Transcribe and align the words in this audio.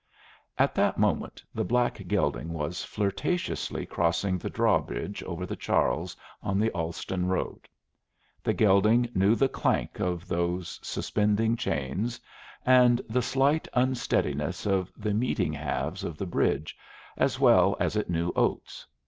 At 0.57 0.73
that 0.73 0.97
moment 0.97 1.43
the 1.53 1.63
black 1.63 2.01
gelding 2.07 2.51
was 2.53 2.83
flirtatiously 2.83 3.85
crossing 3.85 4.39
the 4.39 4.49
drawbridge 4.49 5.21
over 5.21 5.45
the 5.45 5.55
Charles 5.55 6.17
on 6.41 6.57
the 6.59 6.71
Allston 6.71 7.27
Road. 7.27 7.69
The 8.41 8.55
gelding 8.55 9.11
knew 9.13 9.35
the 9.35 9.47
clank 9.47 9.99
of 9.99 10.27
those 10.27 10.79
suspending 10.81 11.55
chains 11.55 12.19
and 12.65 12.99
the 13.09 13.21
slight 13.21 13.67
unsteadiness 13.75 14.65
of 14.65 14.91
the 14.97 15.13
meeting 15.13 15.53
halves 15.53 16.03
of 16.03 16.17
the 16.17 16.25
bridge 16.25 16.75
as 17.15 17.39
well 17.39 17.77
as 17.79 17.95
it 17.95 18.09
knew 18.09 18.33
oats. 18.35 18.87